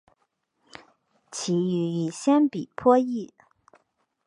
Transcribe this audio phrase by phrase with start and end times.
[1.31, 3.31] 其语与鲜卑颇异。